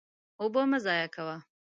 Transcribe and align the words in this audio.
اوبه 0.41 0.61
مه 0.71 0.77
ضایع 0.85 1.07
کوه. 1.15 1.35